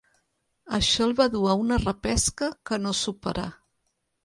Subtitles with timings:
[0.77, 3.47] Això el va dur a una repesca que no superà.